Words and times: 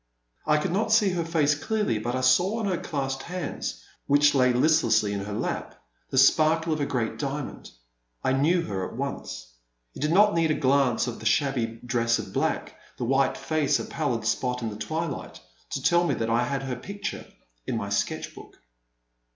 I 0.47 0.57
could 0.57 0.71
not 0.71 0.91
see 0.91 1.09
her 1.11 1.23
face 1.23 1.53
clearly, 1.53 1.99
but 1.99 2.15
I 2.15 2.21
saw 2.21 2.57
on 2.57 2.65
her 2.65 2.79
clasped 2.79 3.21
hands, 3.21 3.83
which 4.07 4.33
lay 4.33 4.51
list 4.51 4.83
lessly 4.83 5.11
in 5.13 5.25
her 5.25 5.31
lap, 5.31 5.75
the 6.09 6.17
sparkle 6.17 6.73
of 6.73 6.81
a 6.81 6.87
great 6.87 7.19
diamond. 7.19 7.69
I 8.23 8.33
knew 8.33 8.63
her 8.63 8.89
at 8.89 8.95
once. 8.97 9.45
It 9.93 9.99
did 10.01 10.11
not 10.11 10.33
need 10.33 10.49
a 10.49 10.55
glance 10.55 11.07
at 11.07 11.19
the 11.19 11.27
shabby 11.27 11.79
dress 11.85 12.17
of 12.17 12.33
black, 12.33 12.73
the 12.97 13.05
white 13.05 13.37
face, 13.37 13.79
a 13.79 13.85
pallid 13.85 14.25
spot 14.25 14.63
in 14.63 14.71
the 14.71 14.75
twilight, 14.75 15.39
to 15.69 15.83
tell 15.83 16.03
me 16.03 16.15
that 16.15 16.31
I 16.31 16.45
had 16.45 16.63
her 16.63 16.75
picture 16.77 17.27
in 17.67 17.77
my 17.77 17.89
sketch 17.89 18.33
book. 18.33 18.57